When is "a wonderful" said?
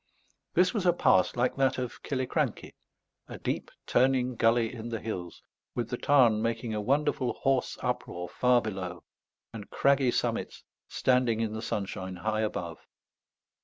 6.73-7.33